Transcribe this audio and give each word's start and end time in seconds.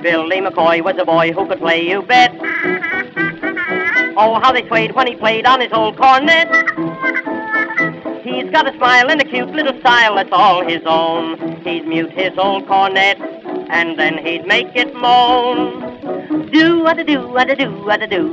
Billy 0.00 0.40
McCoy 0.40 0.82
was 0.82 0.96
a 0.98 1.04
boy 1.04 1.32
who 1.32 1.46
could 1.46 1.58
play, 1.58 1.86
you 1.86 2.00
bet. 2.00 2.47
Oh, 4.20 4.40
how 4.40 4.50
they 4.50 4.66
swayed 4.66 4.96
when 4.96 5.06
he 5.06 5.14
played 5.14 5.46
on 5.46 5.60
his 5.60 5.72
old 5.72 5.96
cornet. 5.96 6.48
He's 8.24 8.50
got 8.50 8.66
a 8.66 8.76
smile 8.76 9.08
and 9.12 9.22
a 9.22 9.24
cute 9.24 9.50
little 9.50 9.78
style 9.78 10.16
that's 10.16 10.32
all 10.32 10.66
his 10.66 10.82
own. 10.86 11.62
He'd 11.62 11.86
mute 11.86 12.10
his 12.10 12.36
old 12.36 12.66
cornet, 12.66 13.16
and 13.70 13.96
then 13.96 14.18
he'd 14.18 14.44
make 14.44 14.74
it 14.74 14.92
moan. 14.92 16.50
Do 16.50 16.82
what 16.82 16.98
a 16.98 17.04
do, 17.04 17.28
what 17.28 17.48
a 17.48 17.54
do, 17.54 17.70
what 17.84 18.02
a 18.02 18.08
do. 18.08 18.28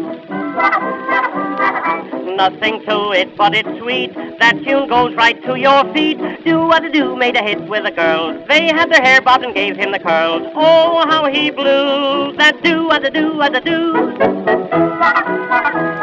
Nothing 2.35 2.83
to 2.87 3.11
it, 3.11 3.37
but 3.37 3.53
it's 3.53 3.79
sweet. 3.79 4.11
That 4.39 4.63
tune 4.63 4.89
goes 4.89 5.13
right 5.13 5.39
to 5.43 5.53
your 5.53 5.93
feet. 5.93 6.17
Do 6.43 6.61
what 6.61 6.83
a 6.83 6.89
do 6.89 7.15
made 7.15 7.35
a 7.35 7.43
hit 7.43 7.61
with 7.69 7.83
the 7.83 7.91
girls. 7.91 8.43
They 8.47 8.65
had 8.65 8.91
their 8.91 9.03
hair 9.03 9.21
bobbed 9.21 9.45
and 9.45 9.53
gave 9.53 9.77
him 9.77 9.91
the 9.91 9.99
curls. 9.99 10.51
Oh, 10.55 11.05
how 11.07 11.27
he 11.31 11.51
blew. 11.51 12.35
That 12.37 12.59
do 12.63 12.85
what 12.85 13.05
a 13.05 13.11
do, 13.11 13.37
what 13.37 13.55
a 13.55 13.61
do. 13.61 14.54
Pep 14.71 15.15
Show 15.27 15.71
Boys 15.73 15.94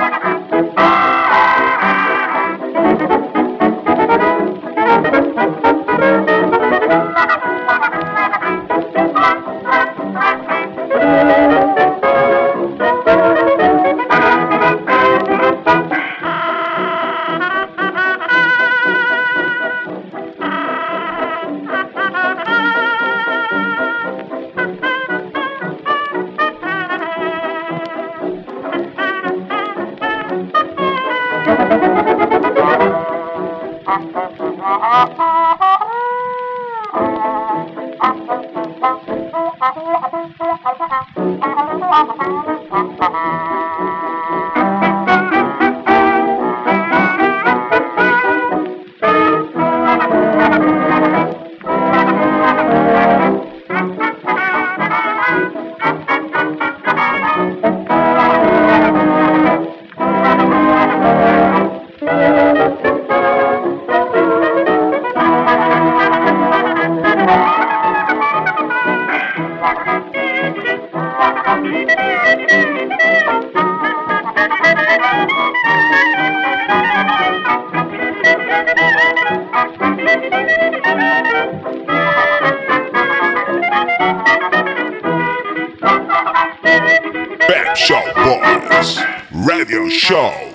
Radio 89.82 89.98
Show. 89.98 90.51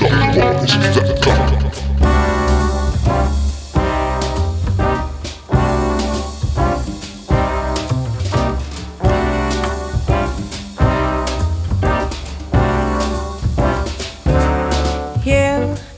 You 0.00 0.06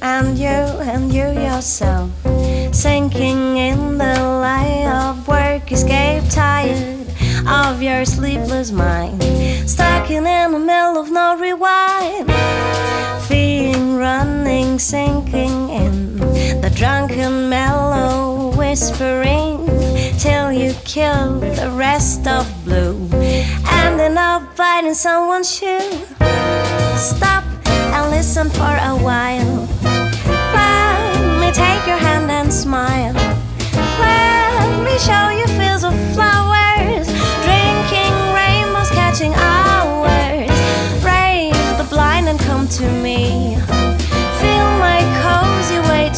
and 0.01 0.37
you 0.37 0.49
and 0.49 1.13
you 1.13 1.23
yourself 1.23 2.11
Sinking 2.73 3.57
in 3.57 3.99
the 3.99 4.21
light 4.21 4.85
of 4.93 5.29
work 5.29 5.71
Escape 5.71 6.25
tired 6.29 7.07
of 7.47 7.81
your 7.81 8.05
sleepless 8.05 8.73
mind 8.73 9.23
Stuck 9.71 10.11
in 10.11 10.25
the 10.25 10.59
middle 10.59 10.99
of 11.01 11.13
no 11.13 11.37
The 16.83 16.89
drunken 16.89 17.49
mellow 17.49 18.51
whispering 18.57 19.69
Till 20.19 20.51
you 20.51 20.75
kill 20.85 21.39
the 21.39 21.71
rest 21.77 22.27
of 22.27 22.45
blue 22.65 23.09
Ending 23.71 24.19
up 24.19 24.57
biting 24.57 24.95
someone's 24.95 25.49
shoe 25.49 25.79
Stop 26.97 27.45
and 27.69 28.11
listen 28.11 28.51
for 28.51 28.75
a 28.91 28.97
while. 28.97 29.69
Let 30.55 31.41
me 31.41 31.53
take 31.53 31.87
your 31.87 31.99
hand 31.99 32.29
and 32.29 32.53
smile. 32.53 33.15
Let 34.01 34.83
me 34.85 34.99
show 34.99 35.29
you 35.31 35.47
fields 35.57 35.85
of 35.85 35.95
flowers, 36.15 36.42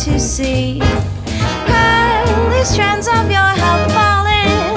to 0.04 0.20
see. 0.20 0.80
Pearly 1.64 2.62
strands 2.62 3.08
of 3.08 3.30
your 3.30 3.52
hair 3.60 3.88
falling. 3.96 4.76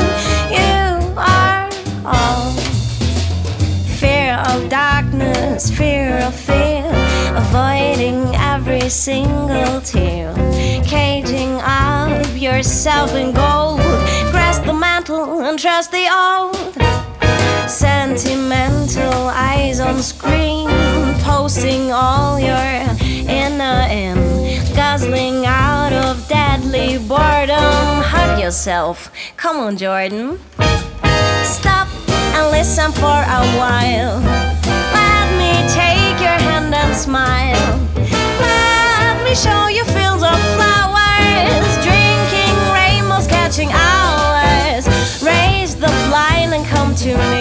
You 0.56 1.12
are 1.18 1.70
all 2.06 2.54
fear 4.00 4.36
of 4.48 4.70
darkness, 4.70 5.70
fear 5.70 6.18
of 6.20 6.34
fear, 6.34 6.86
avoiding 7.36 8.34
every 8.36 8.88
single 8.88 9.82
tear, 9.82 10.34
caging 10.86 11.60
up 11.62 12.26
yourself 12.34 13.14
in 13.14 13.34
gold, 13.34 13.82
grasp 14.32 14.64
the 14.64 14.74
mantle 14.74 15.42
and 15.42 15.60
trust 15.60 15.92
the 15.92 16.08
old. 16.08 16.56
Sentimental 17.70 19.28
eyes 19.28 19.82
on 19.82 20.02
screen, 20.02 20.70
posting 21.20 21.92
all 21.92 22.40
your 22.40 22.66
inner 23.28 23.88
in, 23.92 24.47
guzzling 24.78 25.44
out 25.48 25.92
of 25.92 26.28
deadly 26.28 27.00
boredom. 27.00 27.82
Hug 28.14 28.40
yourself, 28.40 29.12
come 29.36 29.58
on, 29.58 29.76
Jordan. 29.76 30.40
Stop 31.42 31.88
and 32.38 32.52
listen 32.52 32.92
for 32.92 33.20
a 33.40 33.42
while. 33.58 34.22
Let 34.94 35.26
me 35.42 35.54
take 35.74 36.18
your 36.22 36.38
hand 36.48 36.76
and 36.76 36.96
smile. 36.96 37.68
Let 38.40 39.16
me 39.26 39.34
show 39.34 39.66
you 39.68 39.84
fields 39.96 40.22
of 40.22 40.38
flowers, 40.56 41.70
drinking 41.88 42.56
rainbows, 42.78 43.26
catching 43.26 43.72
hours. 43.74 44.86
Raise 45.24 45.76
the 45.76 45.92
blind 46.08 46.54
and 46.54 46.64
come 46.68 46.94
to 46.94 47.18
me. 47.32 47.37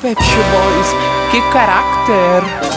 Pet 0.00 0.16
Boys, 0.16 0.94
que 1.32 1.40
caráter! 1.50 2.67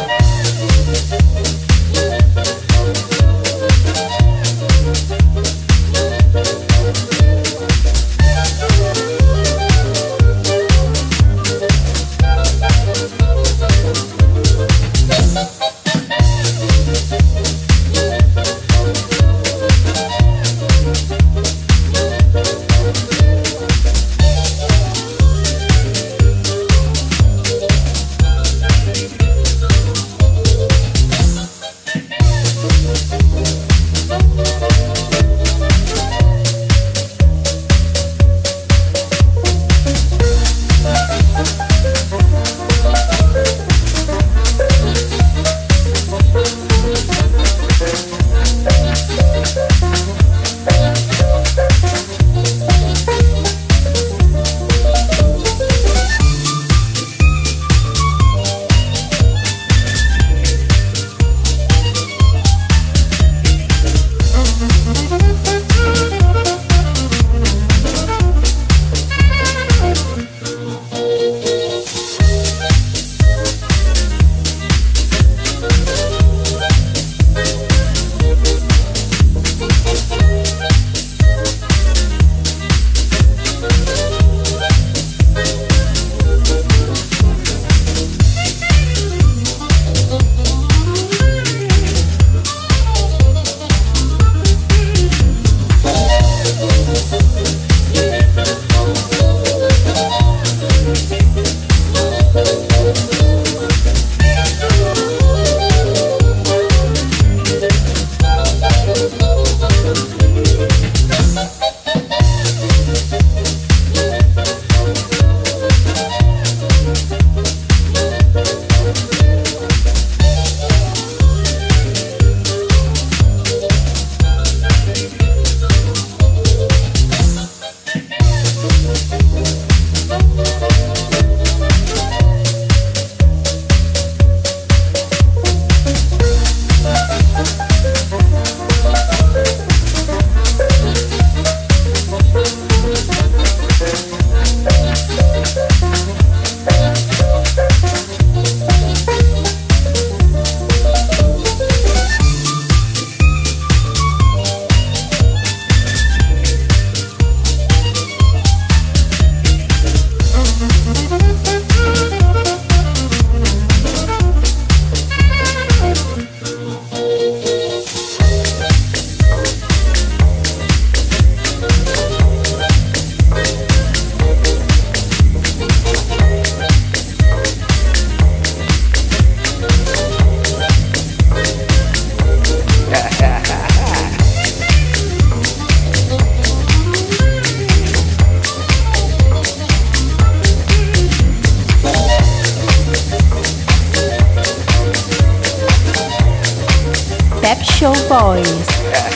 Pep 197.51 197.65
Show 197.65 197.93
Boys. 198.07 198.65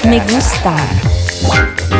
Me 0.03 0.19
gusta. 0.27 1.94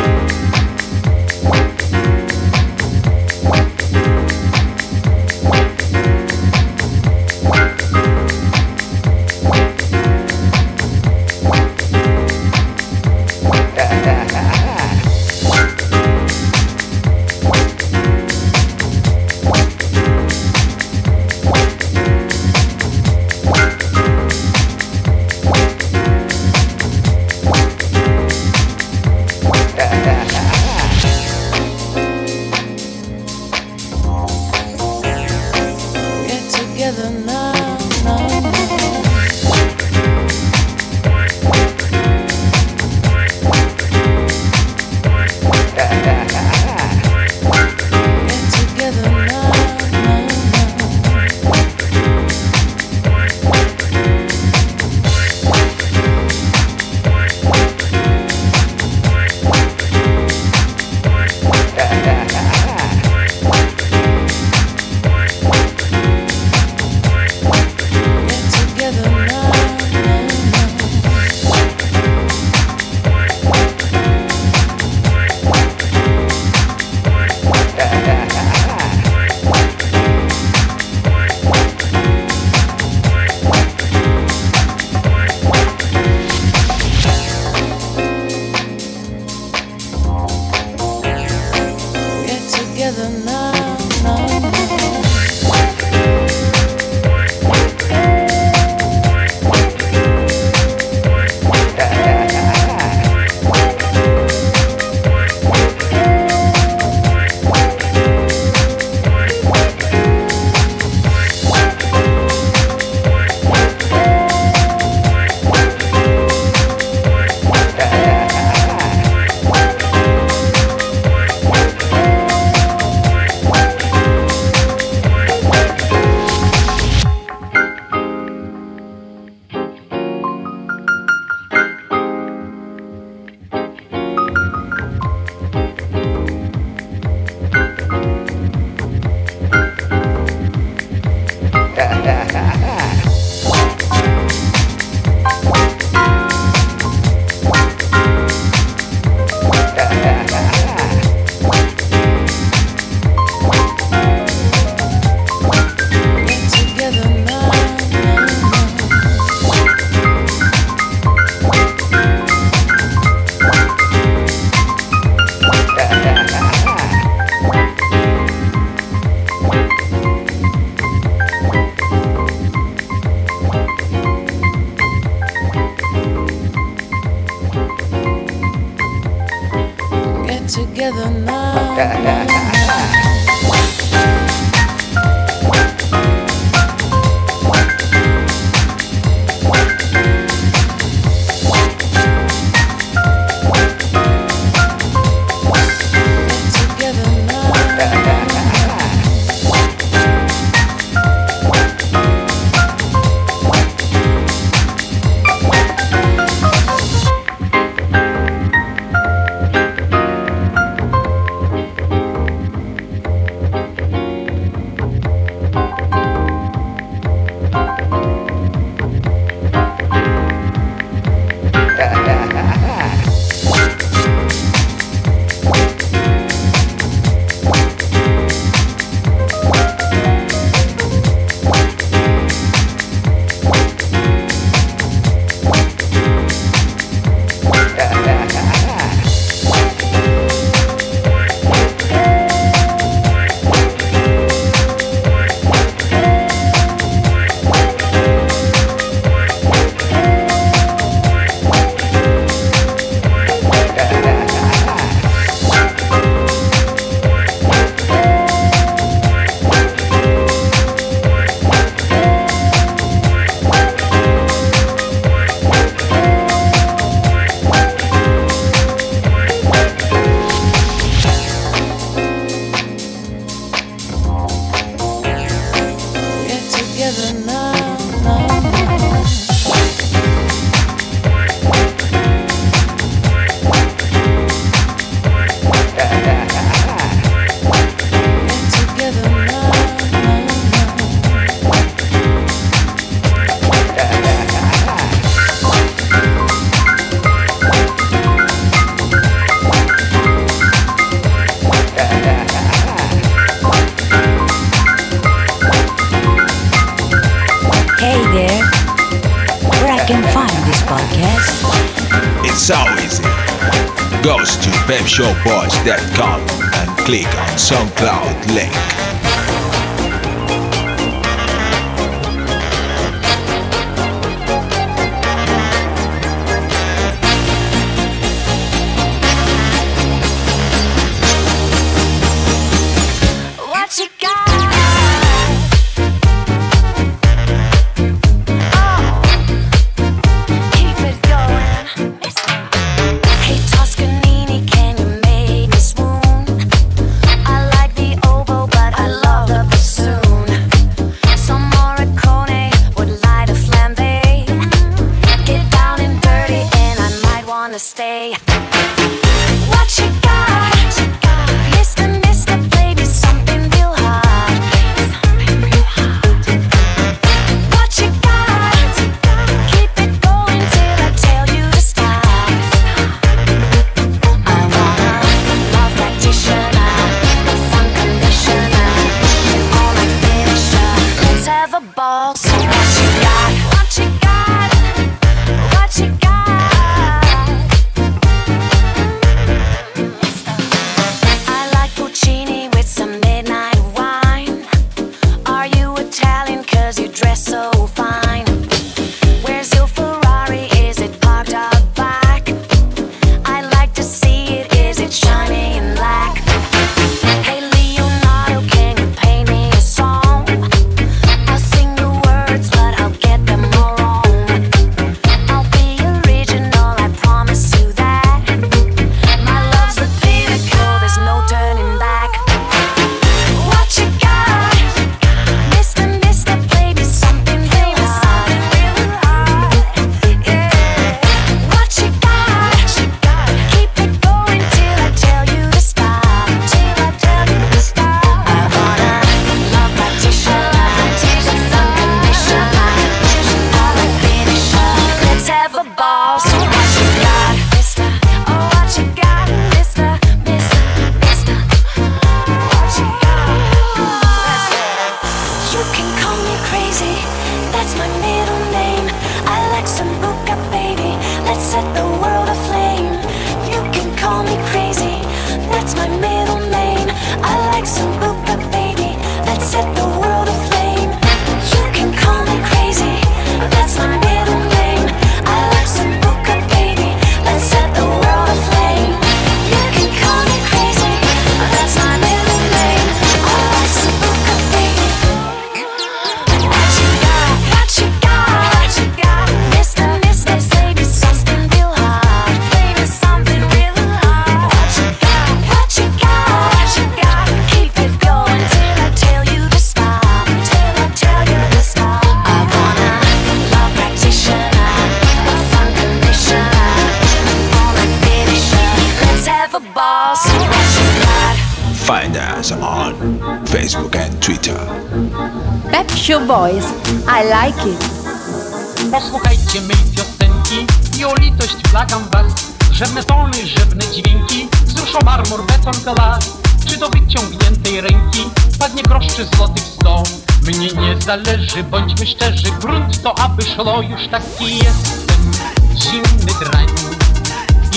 zależy, 531.06 531.62
bądźmy 531.62 532.06
szczerzy, 532.06 532.50
grunt 532.60 533.02
to 533.02 533.18
aby 533.18 533.42
szło 533.42 533.82
już 533.82 534.08
taki 534.10 534.56
jestem, 534.56 535.32
zimny 535.76 536.32
drań 536.40 536.66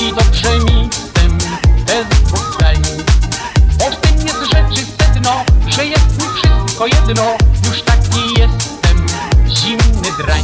i 0.02 0.14
dobrze 0.14 0.60
mi 0.60 0.90
z 0.92 1.14
tym 1.14 1.38
bez 1.86 2.08
dwóch. 2.24 2.58
Bo 3.78 3.86
w 3.92 3.96
tym 3.96 4.28
jest 4.28 4.40
rzeczy 4.54 4.86
sedno, 5.00 5.46
że 5.68 5.86
jest 5.86 6.18
mi 6.18 6.26
wszystko 6.36 6.88
jedno, 6.88 7.24
już 7.66 7.82
taki 7.82 8.20
jestem, 8.40 9.06
zimny 9.48 10.12
drań. 10.18 10.44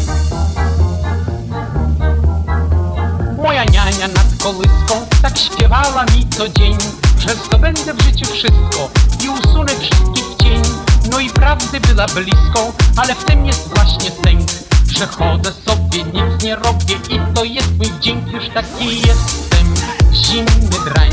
Moja 3.37 3.63
niania 3.63 4.07
nad 4.07 4.43
kolyską 4.43 5.07
tak 5.21 5.37
śpiewała 5.37 6.03
mi 6.03 6.29
co 6.29 6.49
dzień, 6.49 6.77
że 7.19 7.35
zdobędę 7.35 7.93
w 7.93 8.01
życiu 8.01 8.25
wszystko 8.25 8.89
i 9.23 9.29
usunę 9.29 9.71
wszystkich 9.79 10.35
cień. 10.41 10.94
No 11.11 11.19
i 11.19 11.29
prawdy 11.29 11.79
była 11.79 12.05
bliską, 12.05 12.73
ale 12.95 13.15
w 13.15 13.23
tym 13.23 13.45
jest 13.45 13.69
właśnie 13.75 14.11
sęk 14.11 14.49
Że 14.97 15.07
chodzę 15.07 15.51
sobie, 15.65 16.03
nic 16.03 16.43
nie 16.43 16.55
robię 16.55 16.95
i 17.09 17.19
to 17.35 17.43
jest 17.43 17.77
mój 17.77 17.99
dzień 17.99 18.23
Już 18.33 18.49
taki 18.53 18.95
jestem, 19.01 19.73
zimny 20.13 20.79
drań 20.85 21.09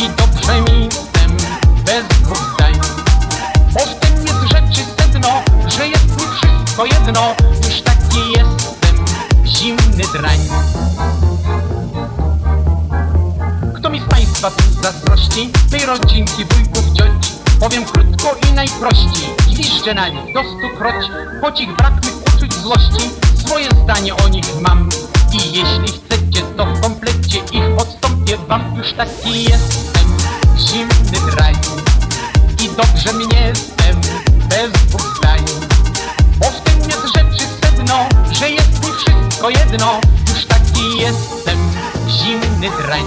I 0.00 0.08
dobrze 0.16 0.60
mi 0.60 0.84
jestem, 0.84 1.36
bez 1.84 2.08
dwóch 2.20 2.54
zdań. 2.54 2.74
Bo 3.72 3.80
w 3.80 3.94
tym 3.94 4.26
jest 4.26 4.52
rzeczy 4.52 4.90
sedno, 4.98 5.42
że 5.78 5.88
jest 5.88 6.08
mi 6.08 6.26
wszystko 6.36 6.86
jedno 6.86 7.34
Już 7.64 7.82
taki 7.82 8.18
jestem, 8.30 9.04
zimny 9.46 10.04
drań. 10.12 10.38
Kto 13.74 13.90
mi 13.90 14.00
z 14.00 14.04
Państwa 14.04 14.50
tu 14.50 14.82
zazdrości? 14.82 15.50
Tej 15.70 15.86
rodzinki, 15.86 16.44
wujków, 16.44 16.92
cioci 16.96 17.23
Powiem 17.60 17.84
krótko 17.84 18.36
i 18.50 18.52
najprościej, 18.52 19.28
liszczę 19.48 19.94
na 19.94 20.08
nich 20.08 20.34
do 20.34 20.40
stukroć, 20.40 20.94
choć 21.40 21.60
ich 21.60 21.76
brak 21.76 21.94
mych 21.94 22.34
uczuć 22.36 22.54
złości, 22.54 23.10
swoje 23.34 23.68
zdanie 23.82 24.16
o 24.16 24.28
nich 24.28 24.60
mam. 24.60 24.88
I 25.32 25.36
jeśli 25.36 25.98
chcecie, 25.98 26.42
to 26.56 26.66
w 26.66 26.80
komplecie 26.80 27.38
ich 27.38 27.78
odstąpię 27.78 28.36
wam, 28.48 28.76
już 28.76 28.92
taki 28.92 29.44
jestem, 29.44 30.16
zimny 30.58 31.30
draj. 31.30 31.54
I 32.64 32.68
dobrze 32.68 33.12
mnie 33.12 33.40
jestem, 33.46 34.00
bez 34.48 34.72
dwóch. 34.72 35.14
Bo 36.38 36.46
w 36.46 36.60
tym 36.60 36.80
jest 36.80 37.06
rzeczy 37.16 37.46
sedno, 37.62 38.08
że 38.32 38.50
jest 38.50 38.84
mi 38.84 38.92
wszystko 38.92 39.50
jedno, 39.50 40.00
już 40.28 40.46
taki 40.46 40.98
jestem, 40.98 41.58
zimny 42.08 42.70
drań. 42.82 43.04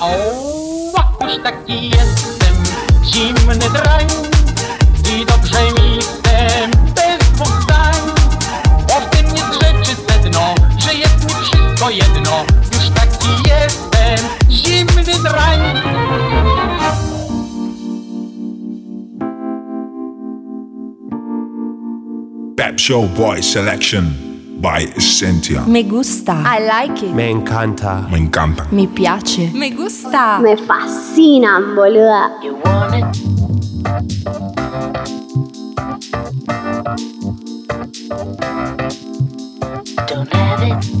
O, 0.00 0.10
już 1.24 1.42
taki 1.42 1.90
jestem 1.90 2.64
zimny 3.04 3.70
drań 3.70 4.06
I 5.14 5.26
dobrze 5.26 5.64
mi 5.64 6.02
z 6.02 6.06
tym 6.06 6.70
bez 6.94 7.28
dwóch 7.32 7.62
zdań 7.62 7.94
Bo 8.88 9.00
w 9.00 9.10
tym 9.10 9.26
jest 9.26 9.52
rzeczy 9.52 9.96
sedno, 10.08 10.54
że 10.78 10.94
jest 10.94 11.24
mi 11.24 11.34
wszystko 11.42 11.90
jedno 11.90 12.44
Już 12.72 12.90
taki 12.90 13.28
jestem 13.48 14.28
zimny 14.50 15.18
drań 15.22 15.60
Pep 22.56 22.80
Show 22.80 23.10
Boy 23.16 23.42
selection 23.42 24.29
by 24.60 24.84
Cynthia. 24.98 25.64
Me 25.66 25.82
gusta. 25.82 26.32
I 26.32 26.60
like 26.60 27.02
it. 27.02 27.14
Me 27.14 27.30
encanta. 27.30 28.06
Me 28.10 28.18
encanta. 28.18 28.66
Mi 28.70 28.86
piace. 28.86 29.50
Me 29.52 29.70
gusta. 29.70 30.38
Me 30.40 30.56
fascinan, 30.56 31.74
boluda. 31.74 32.30
You 32.42 32.56
want 32.56 32.94
it? 32.94 33.04
Don't 40.06 40.32
have 40.32 40.62
it. 40.62 41.00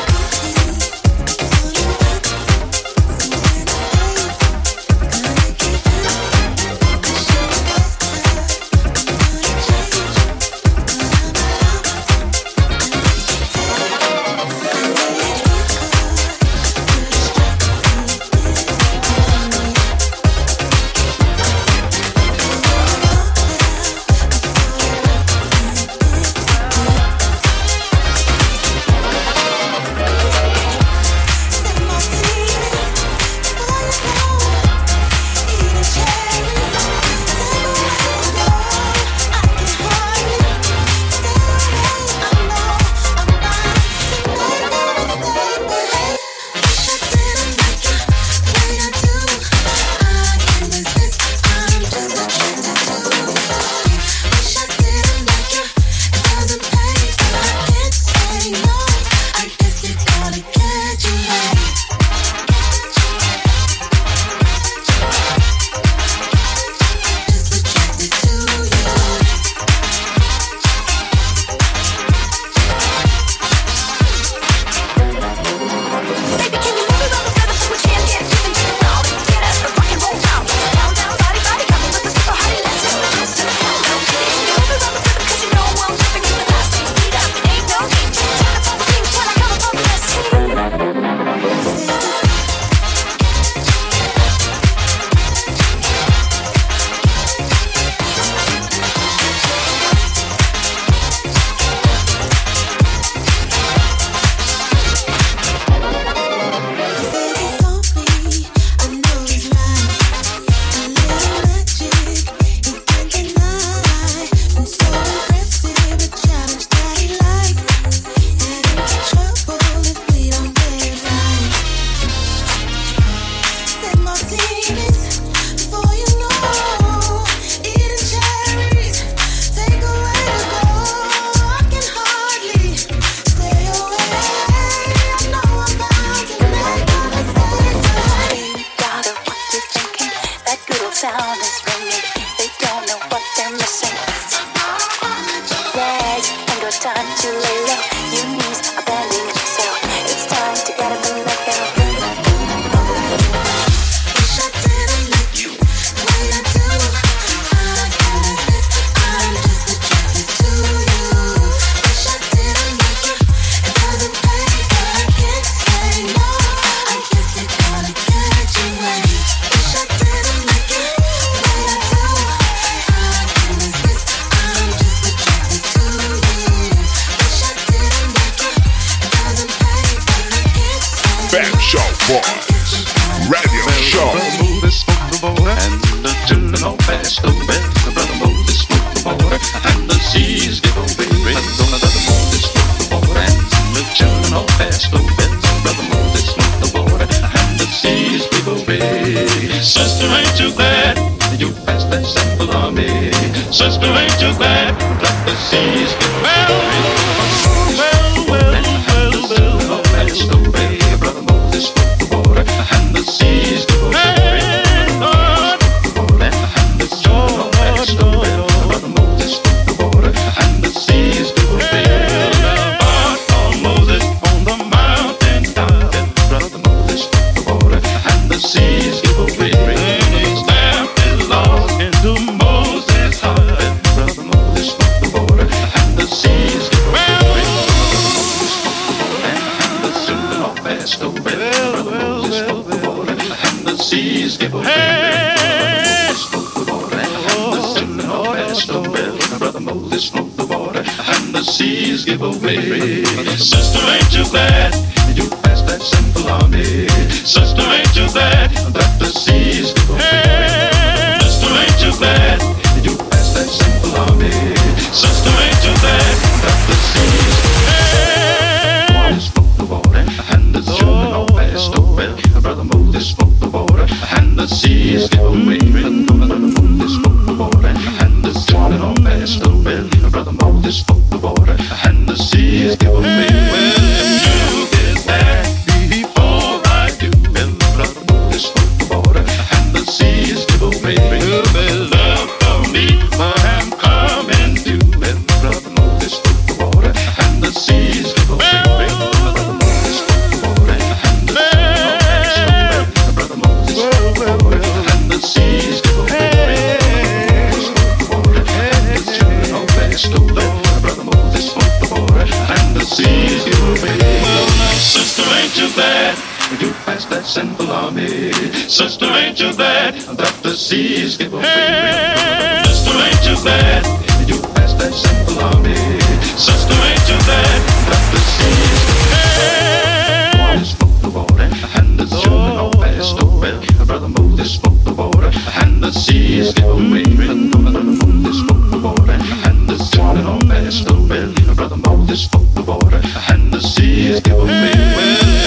live 341.25 341.49
a 341.49 341.55
brother 341.55 341.77
mouth 341.77 342.09
is 342.09 342.27
full 342.27 342.41
of 342.57 342.67
water, 342.67 343.01
and 343.29 343.53
the 343.53 343.61
sea 343.61 344.07
is 344.07 344.19
giving 344.21 344.47
me 344.47 344.71
wind. 344.95 345.40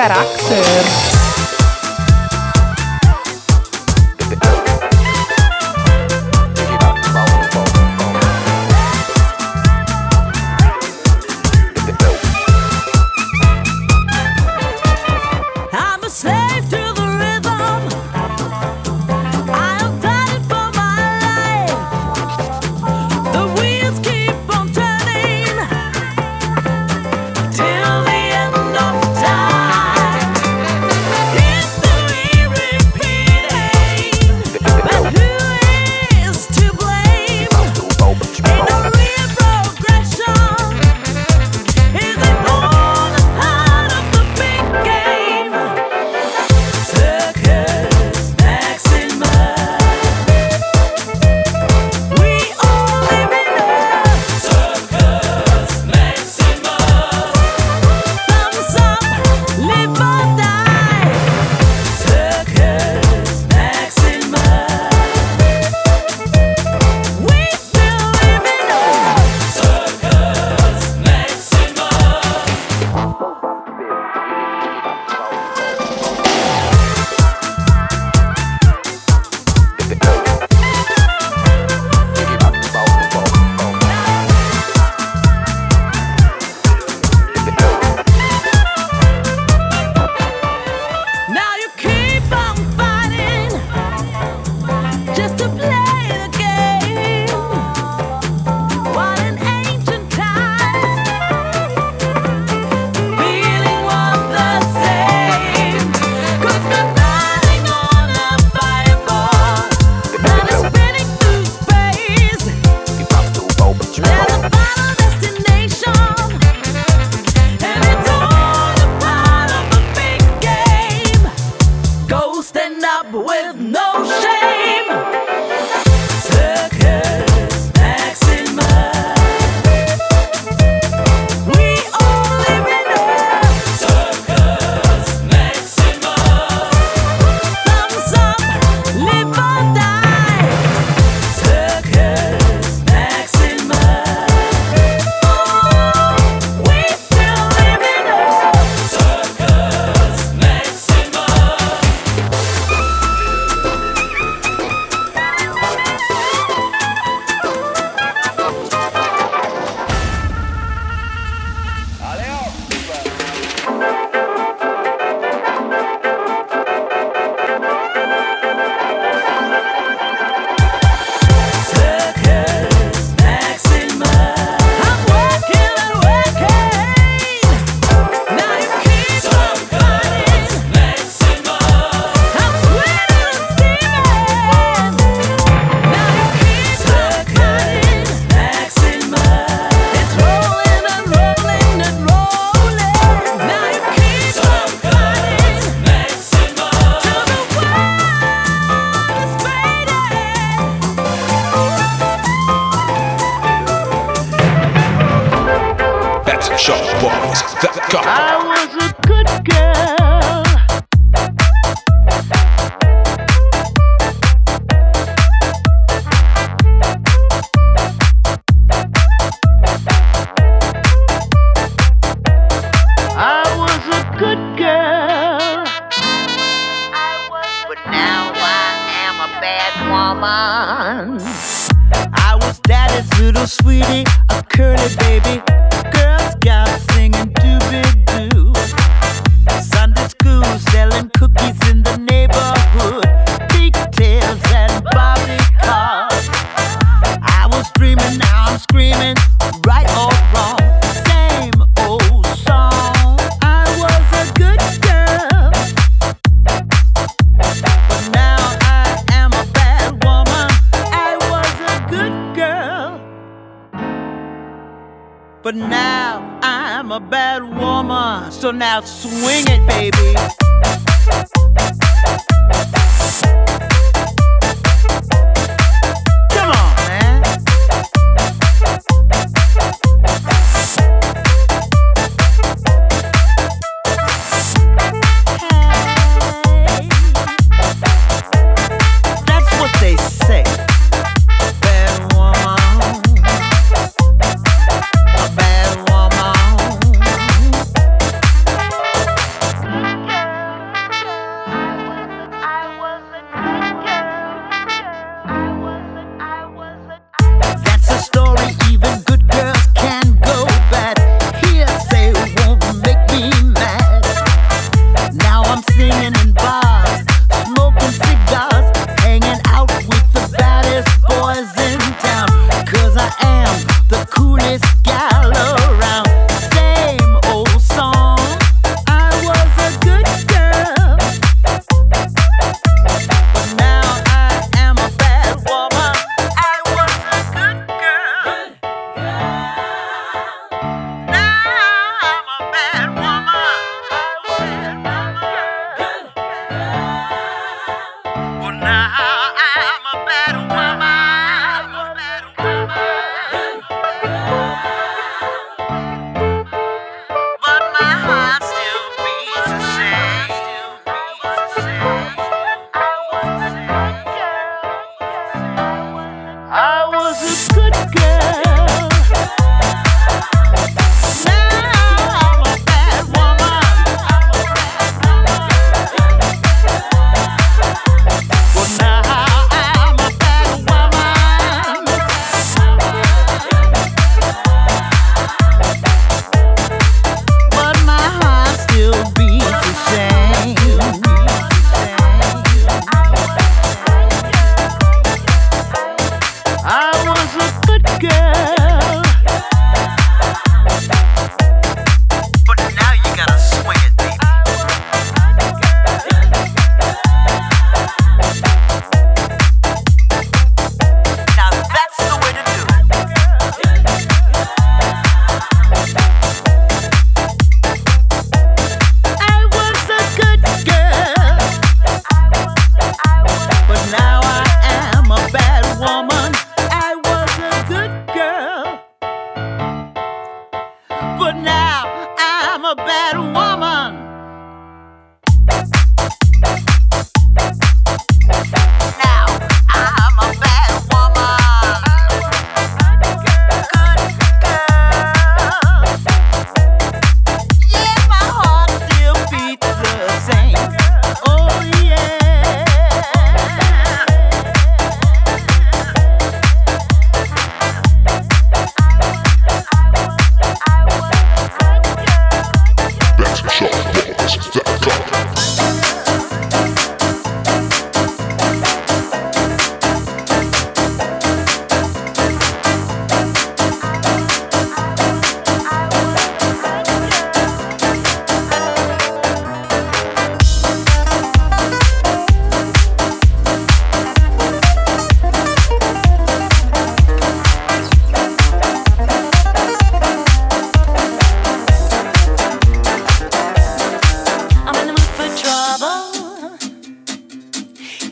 Character. 0.00 0.89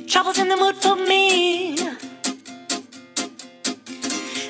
Trouble's 0.09 0.39
in 0.39 0.49
the 0.49 0.57
mood 0.57 0.75
for 0.77 0.97
me. 0.97 1.77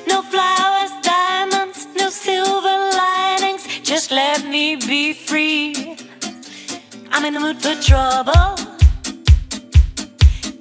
No 0.07 0.21
flowers, 0.21 0.91
diamonds, 1.01 1.85
no 1.97 2.09
silver 2.09 2.77
linings. 2.95 3.67
Just 3.83 4.09
let 4.09 4.45
me 4.45 4.77
be 4.77 5.11
free. 5.11 5.97
I'm 7.11 7.25
in 7.25 7.33
the 7.33 7.41
mood 7.41 7.61
for 7.61 7.75
trouble. 7.81 8.55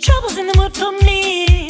Trouble's 0.01 0.37
in 0.37 0.49
the 0.49 0.57
mood 0.57 0.77
for 0.77 0.91
me. 1.07 1.69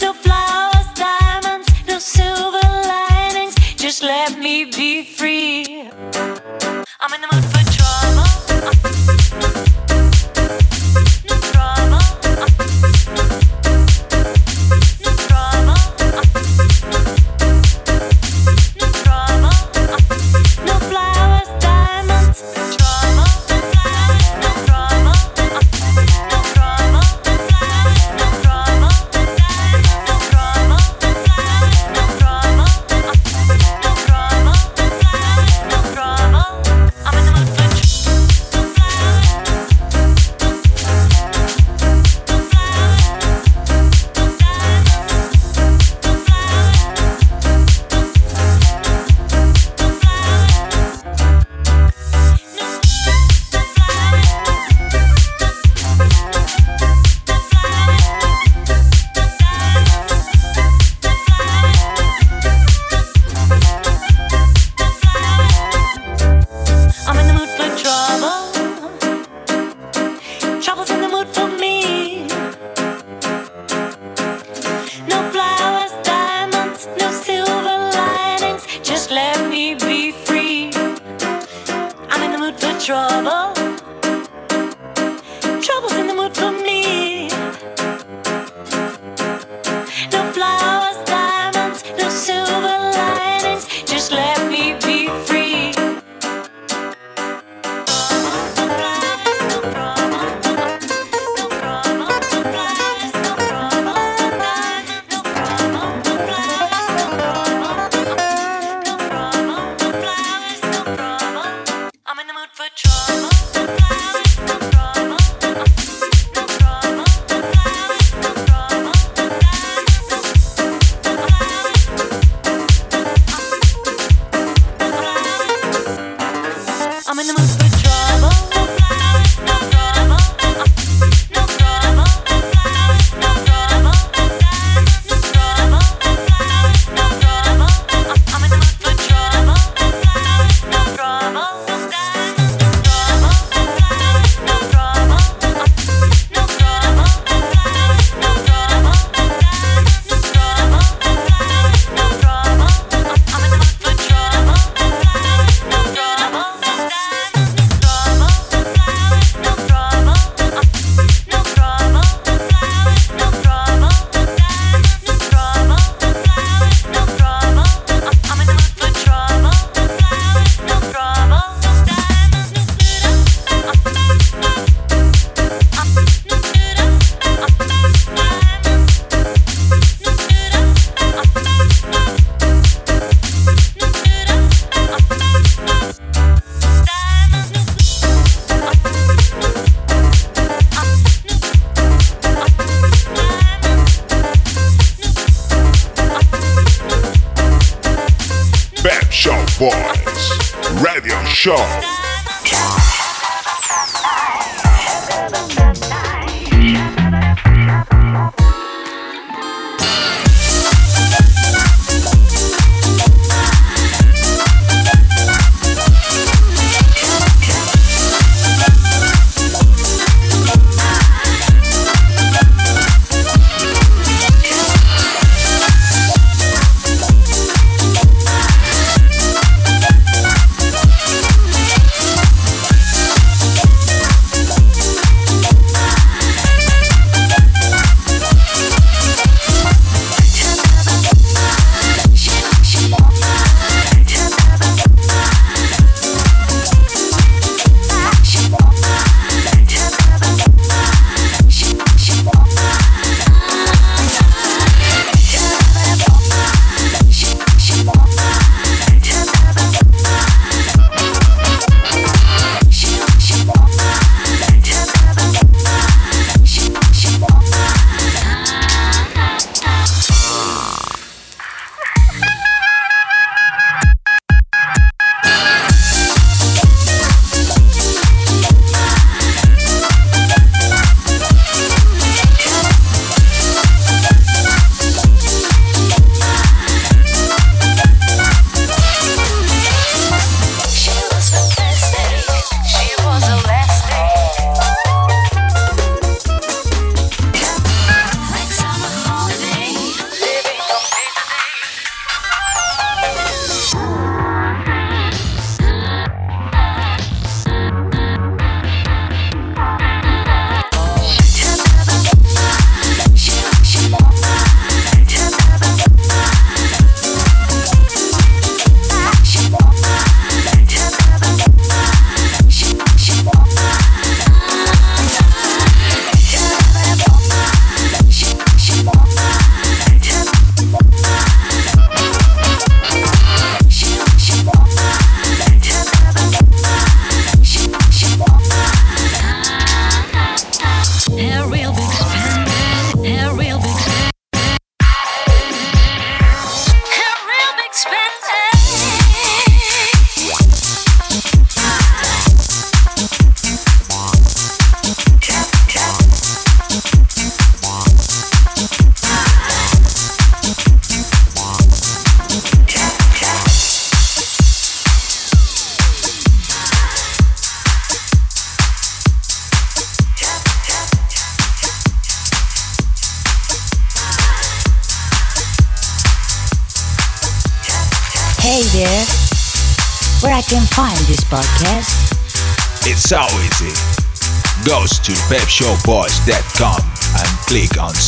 No 0.00 0.14
flowers, 0.14 0.88
diamonds, 0.94 1.68
no 1.86 1.98
silver 1.98 2.66
linings. 2.88 3.54
Just 3.76 4.02
let 4.02 4.38
me 4.38 4.64
be 4.64 5.04
free. 5.04 5.67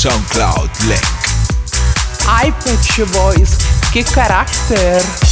SoundCloud 0.01 0.71
link. 0.87 1.03
Ai, 2.27 2.51
Pet 2.65 2.83
Shop 2.83 3.07
Boys, 3.13 3.59
que 3.93 4.03
carácter! 4.03 5.30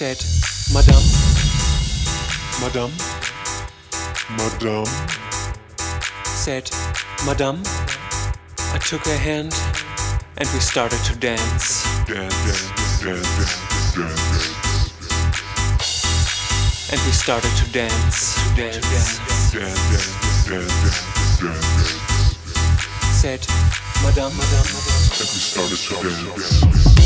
Said, 0.00 0.24
Madame, 0.72 1.04
Madame, 2.62 2.90
Madame, 4.30 4.86
said, 6.24 6.70
Madame. 7.26 7.60
I 8.72 8.78
took 8.78 9.04
her 9.04 9.18
hand 9.18 9.52
and 10.38 10.48
we 10.54 10.60
started 10.60 10.98
to 11.04 11.14
dance. 11.16 11.84
dance, 12.06 12.34
dance, 12.48 13.02
dance, 13.04 13.92
dance. 13.92 14.32
And 16.90 17.00
we 17.04 17.12
started 17.12 17.52
to 17.60 17.70
dance, 17.70 18.34
to 18.40 18.56
dance, 18.56 18.80
Dance, 19.52 19.52
dance, 19.52 20.46
dance, 20.48 21.40
dance. 21.40 21.90
said, 23.20 23.46
Madame, 24.02 24.32
Madame, 24.32 24.64
Madame. 24.64 25.12
And 25.20 25.28
we 25.28 25.40
started 25.44 25.76
to 25.76 25.94
dance. 26.08 26.99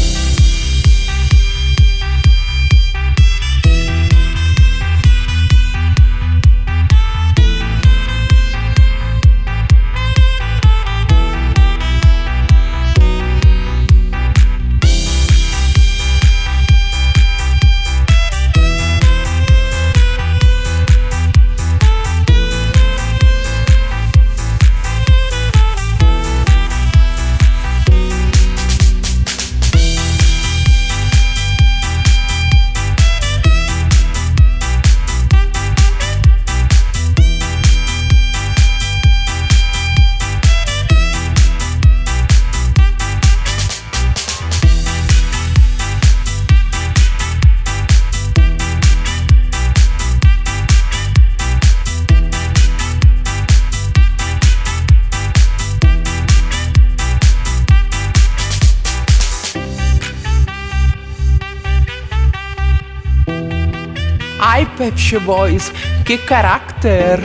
Boys, 65.25 65.73
que 66.05 66.19
carácter! 66.19 67.21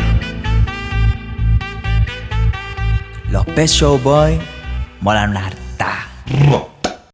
Los 3.29 3.45
Pet 3.47 3.67
Show 3.67 3.99
Boys 3.99 4.39
molan 5.01 5.35
harta. 5.35 6.07